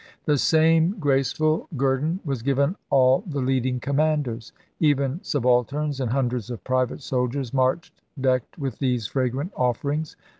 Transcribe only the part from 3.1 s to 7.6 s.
the leading commanders; even subalterns and hundreds of private soldiers